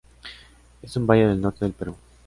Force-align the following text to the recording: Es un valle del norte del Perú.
Es 0.81 0.97
un 0.97 1.05
valle 1.05 1.27
del 1.27 1.39
norte 1.41 1.63
del 1.63 1.75
Perú. 1.75 1.95